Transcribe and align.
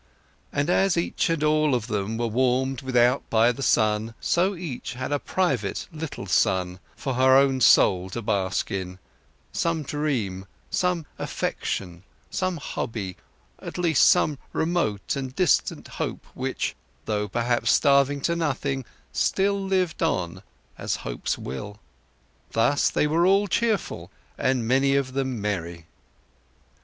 And 0.51 0.67
as 0.67 0.97
each 0.97 1.29
and 1.29 1.43
all 1.43 1.75
of 1.75 1.85
them 1.85 2.17
were 2.17 2.25
warmed 2.25 2.81
without 2.81 3.29
by 3.29 3.51
the 3.51 3.61
sun, 3.61 4.15
so 4.19 4.55
each 4.55 4.93
had 4.93 5.11
a 5.11 5.19
private 5.19 5.87
little 5.91 6.25
sun 6.25 6.79
for 6.95 7.13
her 7.13 7.59
soul 7.59 8.09
to 8.09 8.21
bask 8.23 8.71
in; 8.71 8.97
some 9.51 9.83
dream, 9.83 10.47
some 10.71 11.05
affection, 11.19 12.01
some 12.31 12.57
hobby, 12.57 13.15
at 13.59 13.77
least 13.77 14.09
some 14.09 14.39
remote 14.53 15.15
and 15.15 15.35
distant 15.35 15.87
hope 15.87 16.25
which, 16.33 16.75
though 17.05 17.27
perhaps 17.27 17.69
starving 17.69 18.21
to 18.21 18.35
nothing, 18.35 18.85
still 19.13 19.63
lived 19.63 20.01
on, 20.01 20.41
as 20.79 20.95
hopes 21.05 21.37
will. 21.37 21.79
They 22.53 23.05
were 23.05 23.27
all 23.27 23.47
cheerful, 23.47 24.09
and 24.35 24.67
many 24.67 24.95
of 24.95 25.13
them 25.13 25.39
merry. 25.39 25.85